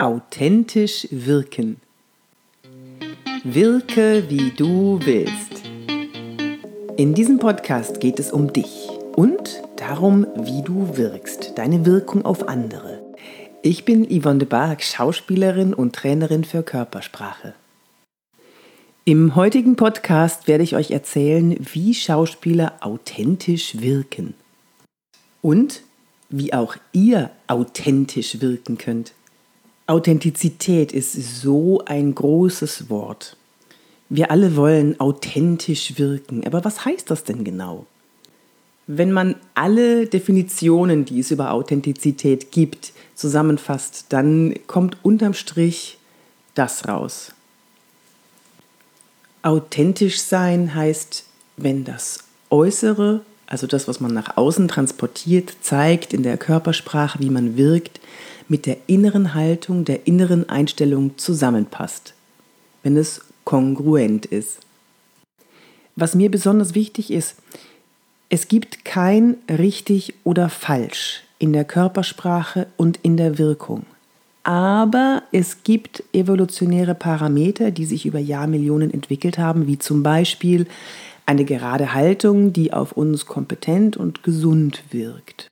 [0.00, 1.76] Authentisch wirken.
[3.44, 5.62] Wirke, wie du willst.
[6.96, 12.48] In diesem Podcast geht es um dich und darum, wie du wirkst, deine Wirkung auf
[12.48, 13.02] andere.
[13.60, 17.52] Ich bin Yvonne de Barg, Schauspielerin und Trainerin für Körpersprache.
[19.04, 24.32] Im heutigen Podcast werde ich euch erzählen, wie Schauspieler authentisch wirken.
[25.42, 25.82] Und
[26.30, 29.12] wie auch ihr authentisch wirken könnt.
[29.90, 33.36] Authentizität ist so ein großes Wort.
[34.08, 37.86] Wir alle wollen authentisch wirken, aber was heißt das denn genau?
[38.86, 45.98] Wenn man alle Definitionen, die es über Authentizität gibt, zusammenfasst, dann kommt unterm Strich
[46.54, 47.32] das raus.
[49.42, 51.24] Authentisch sein heißt,
[51.56, 57.30] wenn das Äußere also das, was man nach außen transportiert, zeigt in der Körpersprache, wie
[57.30, 58.00] man wirkt,
[58.50, 62.14] mit der inneren Haltung, der inneren Einstellung zusammenpasst,
[62.82, 64.58] wenn es kongruent ist.
[65.96, 67.36] Was mir besonders wichtig ist,
[68.28, 73.86] es gibt kein richtig oder falsch in der Körpersprache und in der Wirkung.
[74.42, 80.66] Aber es gibt evolutionäre Parameter, die sich über Jahrmillionen entwickelt haben, wie zum Beispiel
[81.26, 85.49] eine gerade Haltung, die auf uns kompetent und gesund wirkt.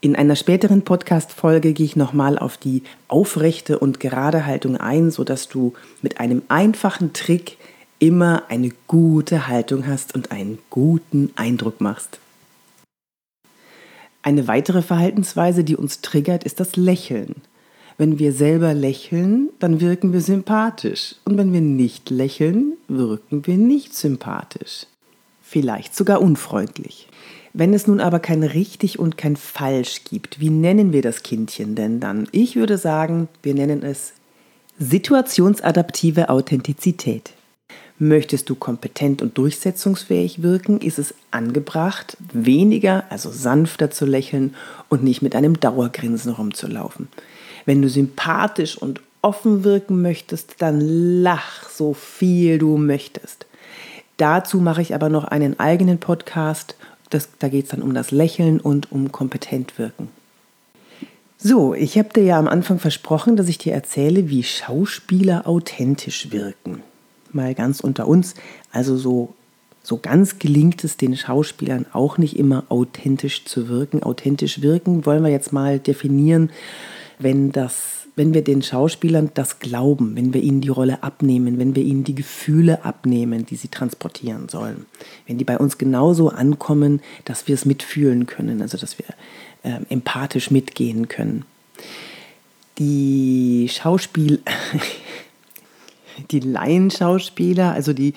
[0.00, 5.48] In einer späteren Podcast-Folge gehe ich nochmal auf die aufrechte und gerade Haltung ein, sodass
[5.48, 5.72] du
[6.02, 7.56] mit einem einfachen Trick
[7.98, 12.18] immer eine gute Haltung hast und einen guten Eindruck machst.
[14.22, 17.36] Eine weitere Verhaltensweise, die uns triggert, ist das Lächeln.
[17.96, 21.14] Wenn wir selber lächeln, dann wirken wir sympathisch.
[21.24, 24.86] Und wenn wir nicht lächeln, wirken wir nicht sympathisch.
[25.40, 27.08] Vielleicht sogar unfreundlich.
[27.58, 31.74] Wenn es nun aber kein richtig und kein falsch gibt, wie nennen wir das Kindchen
[31.74, 32.28] denn dann?
[32.30, 34.12] Ich würde sagen, wir nennen es
[34.78, 37.32] situationsadaptive Authentizität.
[37.98, 44.54] Möchtest du kompetent und durchsetzungsfähig wirken, ist es angebracht, weniger, also sanfter zu lächeln
[44.90, 47.08] und nicht mit einem Dauergrinsen rumzulaufen.
[47.64, 53.46] Wenn du sympathisch und offen wirken möchtest, dann lach so viel du möchtest.
[54.18, 56.76] Dazu mache ich aber noch einen eigenen Podcast.
[57.10, 60.08] Das, da geht es dann um das Lächeln und um kompetent wirken.
[61.38, 66.30] So, ich habe dir ja am Anfang versprochen, dass ich dir erzähle, wie Schauspieler authentisch
[66.32, 66.82] wirken.
[67.32, 68.34] Mal ganz unter uns,
[68.72, 69.34] also so,
[69.82, 74.02] so ganz gelingt es den Schauspielern auch nicht immer authentisch zu wirken.
[74.02, 76.50] Authentisch wirken wollen wir jetzt mal definieren
[77.18, 81.76] wenn das, wenn wir den Schauspielern das glauben, wenn wir ihnen die Rolle abnehmen, wenn
[81.76, 84.86] wir ihnen die Gefühle abnehmen, die sie transportieren sollen,
[85.26, 89.06] wenn die bei uns genauso ankommen, dass wir es mitfühlen können, also dass wir
[89.62, 91.44] äh, empathisch mitgehen können.
[92.78, 94.40] Die Schauspiel,
[96.30, 98.14] die Laienschauspieler, also die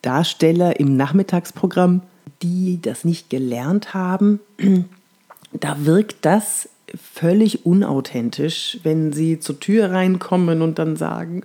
[0.00, 2.00] Darsteller im Nachmittagsprogramm,
[2.42, 4.40] die das nicht gelernt haben,
[5.52, 11.42] da wirkt das völlig unauthentisch, wenn sie zur Tür reinkommen und dann sagen,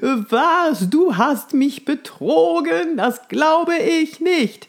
[0.00, 4.68] was, du hast mich betrogen, das glaube ich nicht.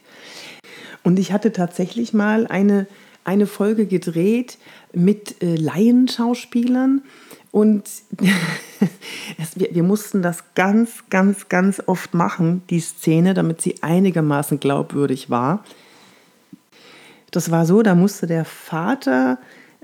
[1.03, 2.87] Und ich hatte tatsächlich mal eine,
[3.23, 4.57] eine Folge gedreht
[4.93, 7.01] mit äh, Laienschauspielern
[7.51, 7.89] und
[9.55, 15.29] wir, wir mussten das ganz, ganz, ganz oft machen, die Szene, damit sie einigermaßen glaubwürdig
[15.29, 15.63] war.
[17.31, 19.37] Das war so, da musste der Vater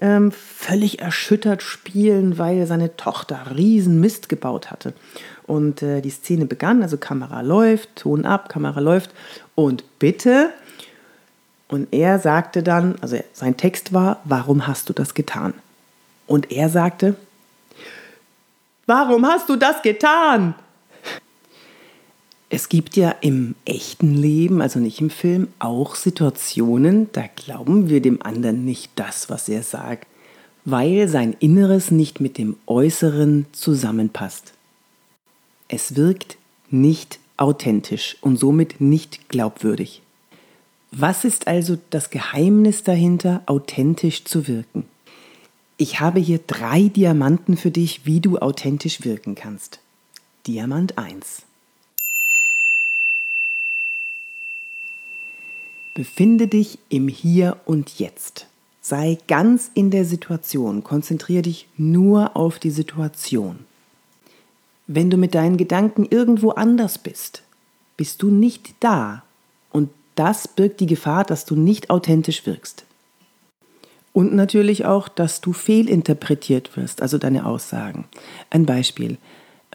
[0.04, 4.94] ähm, völlig erschüttert spielen, weil seine Tochter riesen Mist gebaut hatte.
[5.48, 9.12] Und äh, die Szene begann, also Kamera läuft, Ton ab, Kamera läuft
[9.56, 10.50] und bitte.
[11.70, 15.54] Und er sagte dann, also sein Text war, warum hast du das getan?
[16.28, 17.16] Und er sagte,
[18.86, 20.54] warum hast du das getan?
[22.50, 28.02] Es gibt ja im echten Leben, also nicht im Film, auch Situationen, da glauben wir
[28.02, 30.08] dem anderen nicht das, was er sagt,
[30.66, 34.54] weil sein Inneres nicht mit dem Äußeren zusammenpasst.
[35.68, 36.38] Es wirkt
[36.70, 40.02] nicht authentisch und somit nicht glaubwürdig.
[40.92, 44.86] Was ist also das Geheimnis dahinter, authentisch zu wirken?
[45.78, 49.80] Ich habe hier drei Diamanten für dich, wie du authentisch wirken kannst.
[50.46, 51.44] Diamant 1.
[55.94, 58.48] Befinde dich im Hier und Jetzt.
[58.82, 63.60] Sei ganz in der Situation, konzentriere dich nur auf die Situation.
[64.88, 67.44] Wenn du mit deinen Gedanken irgendwo anders bist,
[67.96, 69.22] bist du nicht da
[69.72, 72.86] und das birgt die Gefahr, dass du nicht authentisch wirkst.
[74.14, 78.06] Und natürlich auch, dass du fehlinterpretiert wirst, also deine Aussagen.
[78.50, 79.18] Ein Beispiel.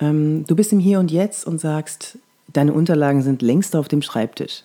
[0.00, 2.18] Ähm, du bist im Hier und Jetzt und sagst,
[2.52, 4.64] deine Unterlagen sind längst auf dem Schreibtisch.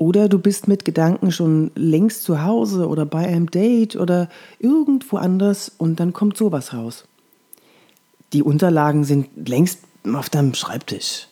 [0.00, 5.18] Oder du bist mit Gedanken schon längst zu Hause oder bei einem Date oder irgendwo
[5.18, 7.04] anders und dann kommt sowas raus.
[8.32, 9.80] Die Unterlagen sind längst
[10.10, 11.28] auf deinem Schreibtisch.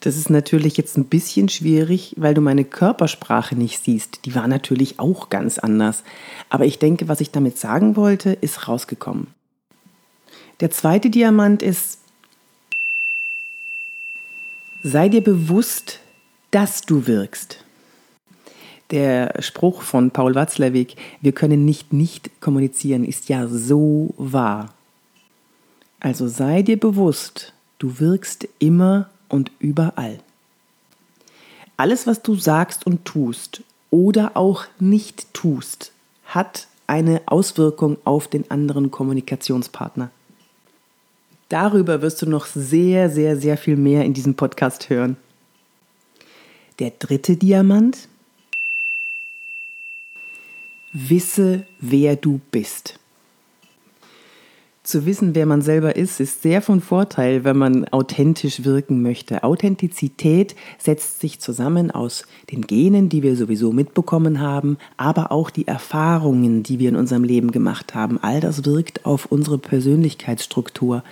[0.00, 4.24] Das ist natürlich jetzt ein bisschen schwierig, weil du meine Körpersprache nicht siehst.
[4.24, 6.02] Die war natürlich auch ganz anders.
[6.48, 9.28] Aber ich denke, was ich damit sagen wollte, ist rausgekommen.
[10.58, 12.00] Der zweite Diamant ist,
[14.82, 16.00] sei dir bewusst,
[16.52, 17.64] dass du wirkst.
[18.92, 24.72] Der Spruch von Paul Watzlawick, wir können nicht nicht kommunizieren, ist ja so wahr.
[25.98, 30.18] Also sei dir bewusst, du wirkst immer und überall.
[31.78, 35.92] Alles, was du sagst und tust oder auch nicht tust,
[36.26, 40.10] hat eine Auswirkung auf den anderen Kommunikationspartner.
[41.48, 45.16] Darüber wirst du noch sehr, sehr, sehr viel mehr in diesem Podcast hören.
[46.78, 48.08] Der dritte Diamant.
[50.92, 52.98] Wisse, wer du bist.
[54.84, 59.44] Zu wissen, wer man selber ist, ist sehr von Vorteil, wenn man authentisch wirken möchte.
[59.44, 65.68] Authentizität setzt sich zusammen aus den Genen, die wir sowieso mitbekommen haben, aber auch die
[65.68, 68.18] Erfahrungen, die wir in unserem Leben gemacht haben.
[68.22, 71.04] All das wirkt auf unsere Persönlichkeitsstruktur.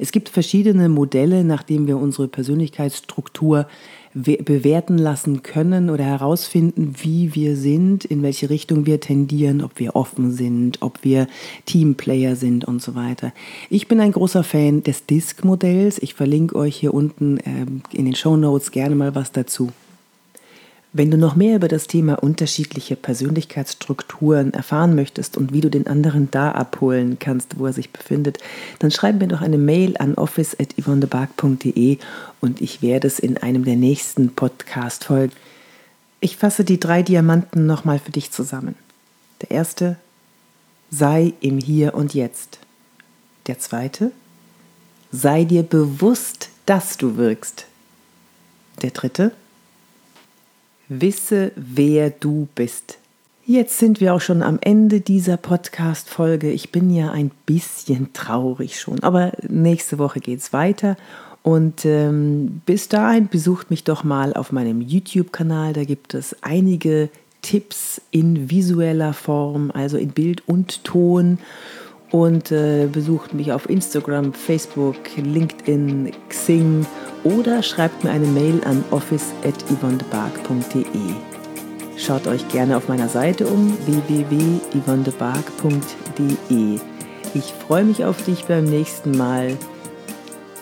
[0.00, 3.68] Es gibt verschiedene Modelle, nach denen wir unsere Persönlichkeitsstruktur
[4.14, 9.96] bewerten lassen können oder herausfinden, wie wir sind, in welche Richtung wir tendieren, ob wir
[9.96, 11.26] offen sind, ob wir
[11.66, 13.32] Teamplayer sind und so weiter.
[13.70, 15.98] Ich bin ein großer Fan des Disk-Modells.
[15.98, 19.70] Ich verlinke euch hier unten ähm, in den Show Notes gerne mal was dazu.
[20.96, 25.88] Wenn du noch mehr über das Thema unterschiedliche Persönlichkeitsstrukturen erfahren möchtest und wie du den
[25.88, 28.38] anderen da abholen kannst, wo er sich befindet,
[28.78, 31.98] dann schreib mir doch eine Mail an office.yvonnebark.de
[32.40, 35.32] und ich werde es in einem der nächsten Podcast-Folgen.
[36.20, 38.76] Ich fasse die drei Diamanten nochmal für dich zusammen.
[39.42, 39.96] Der erste,
[40.92, 42.60] sei im Hier und Jetzt.
[43.48, 44.12] Der zweite,
[45.10, 47.66] sei dir bewusst, dass du wirkst.
[48.82, 49.32] Der dritte,
[50.88, 52.98] Wisse, wer du bist.
[53.46, 56.50] Jetzt sind wir auch schon am Ende dieser Podcast-Folge.
[56.50, 60.96] Ich bin ja ein bisschen traurig schon, aber nächste Woche geht es weiter.
[61.42, 65.74] Und ähm, bis dahin besucht mich doch mal auf meinem YouTube-Kanal.
[65.74, 67.10] Da gibt es einige
[67.42, 71.38] Tipps in visueller Form, also in Bild und Ton.
[72.10, 76.86] Und äh, besucht mich auf Instagram, Facebook, LinkedIn, Xing
[77.24, 80.84] oder schreibt mir eine Mail an office.yvonnebark.de.
[81.96, 86.80] Schaut euch gerne auf meiner Seite um www.yvonnebark.de.
[87.34, 89.56] Ich freue mich auf dich beim nächsten Mal,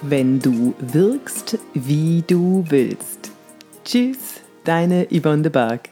[0.02, 3.30] wenn du wirkst, wie du willst.
[3.84, 4.18] Tschüss,
[4.64, 5.91] deine Yvonne de Bark.